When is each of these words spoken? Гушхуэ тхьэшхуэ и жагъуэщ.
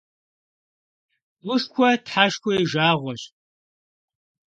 Гушхуэ 1.43 1.89
тхьэшхуэ 2.05 2.53
и 2.63 2.65
жагъуэщ. 2.71 3.21